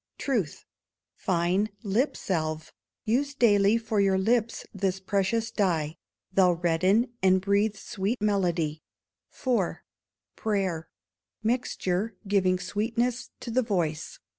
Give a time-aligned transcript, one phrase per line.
[0.17, 0.65] Truth
[1.15, 2.73] Fine Lip salve.
[3.05, 5.95] Use daily for your lips this precious dye.
[6.33, 8.81] They'll redden, and breathe sweet melody.
[9.31, 9.81] iv.
[10.35, 10.85] _Prayer
[11.43, 14.17] Mixture, giving Sweetness to the Voice.